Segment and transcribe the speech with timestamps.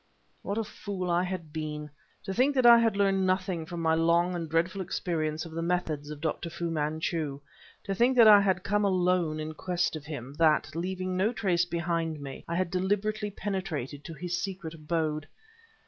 [0.41, 1.91] What a fool I had been.
[2.23, 5.61] To think that I had learned nothing from my long and dreadful experience of the
[5.61, 6.49] methods of Dr.
[6.49, 7.39] Fu Manchu;
[7.83, 11.65] to think that I had come alone in quest of him; that, leaving no trace
[11.65, 15.27] behind me, I had deliberately penetrated to his secret abode!